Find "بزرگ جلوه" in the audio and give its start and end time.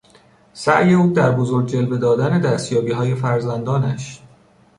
1.31-1.97